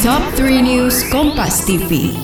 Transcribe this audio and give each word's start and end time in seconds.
Top 0.00 0.24
3 0.32 0.64
News 0.64 1.04
Kompas 1.12 1.60
TV. 1.68 2.16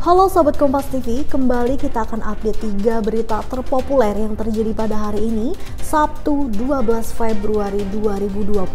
Halo 0.00 0.32
Sobat 0.32 0.56
Kompas 0.56 0.88
TV, 0.88 1.28
kembali 1.28 1.76
kita 1.76 2.08
akan 2.08 2.24
update 2.24 2.64
3 2.80 3.04
berita 3.04 3.44
terpopuler 3.52 4.16
yang 4.16 4.32
terjadi 4.32 4.72
pada 4.72 4.96
hari 4.96 5.20
ini, 5.20 5.52
Sabtu 5.84 6.48
12 6.56 7.12
Februari 7.12 7.84
2022. 7.92 8.72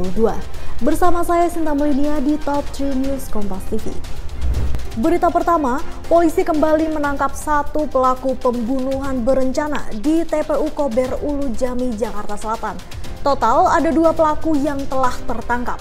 Bersama 0.85 1.25
saya 1.25 1.49
Sinta 1.49 1.73
Melinia 1.73 2.21
di 2.21 2.37
Top 2.37 2.61
3 2.77 3.01
News 3.01 3.33
Kompas 3.33 3.65
TV. 3.73 3.89
Berita 5.01 5.33
pertama, 5.33 5.81
polisi 6.05 6.45
kembali 6.45 6.93
menangkap 6.93 7.33
satu 7.33 7.89
pelaku 7.89 8.37
pembunuhan 8.37 9.25
berencana 9.25 9.89
di 9.89 10.21
TPU 10.21 10.69
Kober 10.77 11.17
Ulu 11.17 11.49
Jami, 11.57 11.97
Jakarta 11.97 12.37
Selatan. 12.37 12.99
Total 13.19 13.67
ada 13.67 13.91
dua 13.91 14.15
pelaku 14.15 14.55
yang 14.55 14.79
telah 14.87 15.11
tertangkap. 15.27 15.79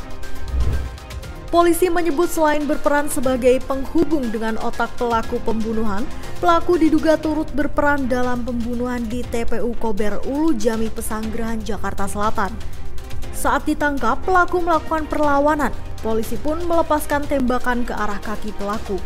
Polisi 1.49 1.89
menyebut 1.89 2.29
selain 2.29 2.69
berperan 2.69 3.09
sebagai 3.09 3.57
penghubung 3.65 4.29
dengan 4.29 4.61
otak 4.61 4.93
pelaku 5.01 5.41
pembunuhan, 5.47 6.05
pelaku 6.45 6.77
diduga 6.77 7.17
turut 7.17 7.49
berperan 7.57 8.05
dalam 8.05 8.45
pembunuhan 8.45 9.01
di 9.09 9.25
TPU 9.25 9.73
Kober 9.81 10.21
Ulu 10.29 10.53
Jami 10.61 10.93
Pesanggerahan 10.93 11.65
Jakarta 11.65 12.05
Selatan. 12.05 12.53
Saat 13.33 13.65
ditangkap, 13.65 14.21
pelaku 14.27 14.61
melakukan 14.61 15.09
perlawanan. 15.09 15.73
Polisi 16.05 16.37
pun 16.37 16.61
melepaskan 16.69 17.25
tembakan 17.25 17.87
ke 17.87 17.97
arah 17.97 18.21
kaki 18.21 18.53
pelaku. 18.59 19.01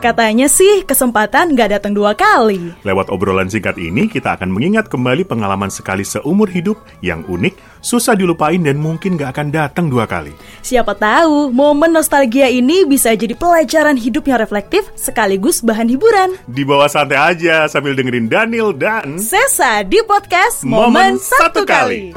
Katanya 0.00 0.48
sih 0.48 0.80
kesempatan 0.88 1.52
nggak 1.52 1.76
datang 1.76 1.92
dua 1.92 2.16
kali. 2.16 2.72
Lewat 2.88 3.12
obrolan 3.12 3.52
singkat 3.52 3.76
ini, 3.76 4.08
kita 4.08 4.32
akan 4.32 4.48
mengingat 4.48 4.88
kembali 4.88 5.28
pengalaman 5.28 5.68
sekali 5.68 6.08
seumur 6.08 6.48
hidup 6.48 6.80
yang 7.04 7.20
unik, 7.28 7.84
susah 7.84 8.16
dilupain 8.16 8.64
dan 8.64 8.80
mungkin 8.80 9.20
nggak 9.20 9.36
akan 9.36 9.52
datang 9.52 9.92
dua 9.92 10.08
kali. 10.08 10.32
Siapa 10.64 10.96
tahu 10.96 11.52
momen 11.52 11.92
nostalgia 11.92 12.48
ini 12.48 12.88
bisa 12.88 13.12
jadi 13.12 13.36
pelajaran 13.36 14.00
hidup 14.00 14.24
yang 14.24 14.40
reflektif 14.40 14.88
sekaligus 14.96 15.60
bahan 15.60 15.92
hiburan. 15.92 16.32
Di 16.48 16.64
bawah 16.64 16.88
santai 16.88 17.20
aja 17.20 17.68
sambil 17.68 17.92
dengerin 17.92 18.32
Daniel 18.32 18.72
dan 18.72 19.20
Sesa 19.20 19.84
di 19.84 20.00
podcast 20.08 20.64
Momen, 20.64 21.20
Satu 21.20 21.68
Kali. 21.68 22.16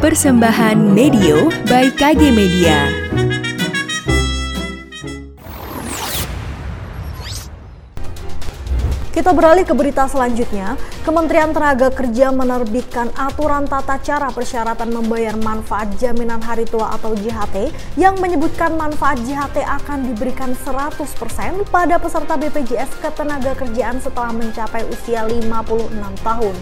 Persembahan 0.00 0.80
Medio 0.96 1.52
by 1.68 1.92
KG 1.92 2.32
Media. 2.32 3.07
Kita 9.18 9.34
beralih 9.34 9.66
ke 9.66 9.74
berita 9.74 10.06
selanjutnya. 10.06 10.78
Kementerian 11.02 11.50
Tenaga 11.50 11.90
Kerja 11.90 12.30
menerbitkan 12.30 13.10
aturan 13.18 13.66
tata 13.66 13.98
cara 13.98 14.30
persyaratan 14.30 14.94
membayar 14.94 15.34
manfaat 15.34 15.90
jaminan 15.98 16.38
hari 16.38 16.62
tua 16.70 16.94
atau 16.94 17.18
JHT 17.18 17.74
yang 17.98 18.14
menyebutkan 18.22 18.78
manfaat 18.78 19.18
JHT 19.26 19.58
akan 19.66 20.14
diberikan 20.14 20.54
100% 20.54 21.02
pada 21.66 21.98
peserta 21.98 22.38
BPJS 22.38 23.02
Ketenagakerjaan 23.02 23.98
setelah 23.98 24.30
mencapai 24.30 24.86
usia 24.86 25.26
56 25.26 25.98
tahun. 26.22 26.54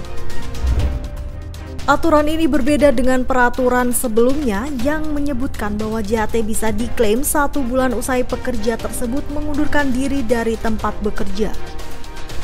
Aturan 1.84 2.24
ini 2.24 2.48
berbeda 2.48 2.88
dengan 2.88 3.28
peraturan 3.28 3.92
sebelumnya 3.92 4.64
yang 4.80 5.12
menyebutkan 5.12 5.76
bahwa 5.76 6.00
JHT 6.00 6.40
bisa 6.40 6.72
diklaim 6.72 7.20
satu 7.20 7.60
bulan 7.60 7.92
usai 7.92 8.24
pekerja 8.24 8.80
tersebut 8.80 9.28
mengundurkan 9.28 9.92
diri 9.92 10.24
dari 10.24 10.56
tempat 10.56 10.96
bekerja. 11.04 11.75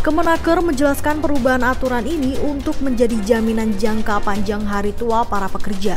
Kemenaker 0.02 0.58
menjelaskan 0.66 1.22
perubahan 1.22 1.62
aturan 1.62 2.02
ini 2.02 2.34
untuk 2.42 2.74
menjadi 2.82 3.14
jaminan 3.22 3.78
jangka 3.78 4.18
panjang 4.26 4.66
hari 4.66 4.90
tua 4.98 5.22
para 5.22 5.46
pekerja. 5.46 5.94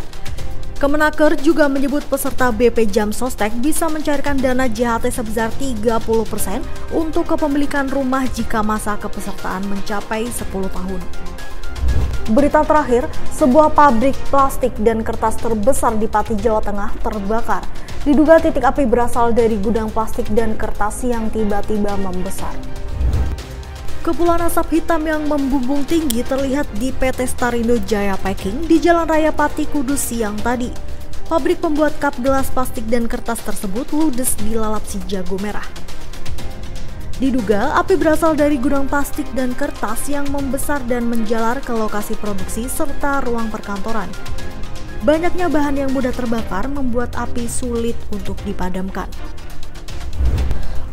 Kemenaker 0.78 1.34
juga 1.42 1.66
menyebut 1.66 2.06
peserta 2.06 2.54
BP 2.54 2.86
Jam 2.94 3.10
Sostek 3.10 3.58
bisa 3.66 3.90
mencairkan 3.90 4.38
dana 4.38 4.70
JHT 4.70 5.10
sebesar 5.10 5.50
30% 5.58 6.06
untuk 6.94 7.26
kepemilikan 7.34 7.90
rumah 7.90 8.30
jika 8.30 8.62
masa 8.62 8.94
kepesertaan 9.02 9.66
mencapai 9.66 10.30
10 10.30 10.54
tahun. 10.54 11.02
Berita 12.30 12.62
terakhir, 12.62 13.10
sebuah 13.34 13.74
pabrik 13.74 14.14
plastik 14.30 14.78
dan 14.86 15.02
kertas 15.02 15.34
terbesar 15.42 15.98
di 15.98 16.06
Pati, 16.06 16.38
Jawa 16.38 16.62
Tengah 16.62 16.94
terbakar. 17.02 17.66
Diduga 18.06 18.38
titik 18.38 18.70
api 18.70 18.86
berasal 18.86 19.34
dari 19.34 19.58
gudang 19.58 19.90
plastik 19.90 20.30
dan 20.30 20.54
kertas 20.54 21.02
yang 21.02 21.34
tiba-tiba 21.34 21.98
membesar. 21.98 22.54
Kepulan 24.06 24.38
asap 24.38 24.78
hitam 24.78 25.02
yang 25.02 25.26
membumbung 25.26 25.82
tinggi 25.82 26.22
terlihat 26.22 26.70
di 26.78 26.94
PT 26.94 27.26
Starindo 27.26 27.82
Jaya 27.90 28.14
Packing 28.14 28.70
di 28.70 28.78
Jalan 28.78 29.10
Raya 29.10 29.34
Pati 29.34 29.66
Kudus 29.66 29.98
siang 29.98 30.38
tadi. 30.46 30.70
Pabrik 31.26 31.58
pembuat 31.58 31.98
kap 31.98 32.14
gelas 32.22 32.54
plastik 32.54 32.86
dan 32.86 33.10
kertas 33.10 33.42
tersebut 33.42 33.90
ludes 33.98 34.38
dilalap 34.46 34.86
si 34.86 35.02
jago 35.10 35.42
merah. 35.42 35.66
Diduga 37.18 37.74
api 37.82 37.98
berasal 37.98 38.38
dari 38.38 38.62
gudang 38.62 38.86
plastik 38.86 39.26
dan 39.34 39.58
kertas 39.58 40.06
yang 40.06 40.30
membesar 40.30 40.86
dan 40.86 41.10
menjalar 41.10 41.58
ke 41.66 41.74
lokasi 41.74 42.14
produksi 42.22 42.70
serta 42.70 43.26
ruang 43.26 43.50
perkantoran. 43.50 44.14
Banyaknya 45.02 45.50
bahan 45.50 45.82
yang 45.82 45.90
mudah 45.90 46.14
terbakar 46.14 46.70
membuat 46.70 47.18
api 47.18 47.50
sulit 47.50 47.98
untuk 48.14 48.38
dipadamkan. 48.46 49.10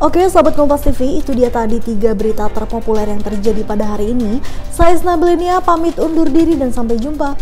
Oke, 0.02 0.18
sahabat 0.26 0.58
Kompas 0.58 0.82
TV, 0.82 1.22
itu 1.22 1.30
dia 1.30 1.46
tadi 1.46 1.78
tiga 1.78 2.10
berita 2.10 2.50
terpopuler 2.50 3.06
yang 3.06 3.22
terjadi 3.22 3.62
pada 3.62 3.94
hari 3.94 4.10
ini. 4.10 4.42
Saya 4.74 4.98
Snabelenia 4.98 5.62
pamit 5.62 5.94
undur 5.94 6.26
diri 6.26 6.58
dan 6.58 6.74
sampai 6.74 6.98
jumpa. 6.98 7.38